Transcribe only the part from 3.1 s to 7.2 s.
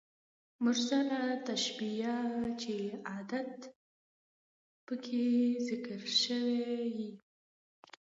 ادات پکښي ذکر سوي يي.